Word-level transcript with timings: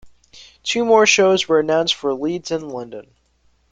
Two 0.63 0.83
more 0.83 1.05
shows 1.05 1.47
were 1.47 1.59
announced 1.59 1.93
for 1.93 2.11
Leeds 2.15 2.49
and 2.49 2.71
London. 2.71 3.13